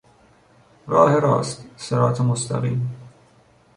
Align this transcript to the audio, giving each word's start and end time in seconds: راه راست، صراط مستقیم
راه 0.87 1.19
راست، 1.19 1.65
صراط 1.77 2.21
مستقیم 2.21 2.95